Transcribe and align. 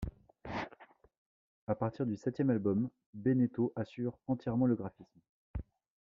À 1.67 1.75
partir 1.75 2.07
du 2.07 2.15
septième 2.17 2.49
album, 2.49 2.89
Benéteau 3.13 3.71
assure 3.75 4.17
entièrement 4.25 4.65
le 4.65 4.73
graphisme. 4.73 5.21